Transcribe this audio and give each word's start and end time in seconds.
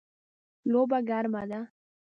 لوبه 0.71 0.97
ګرمه 1.09 1.41
ده 1.49 1.61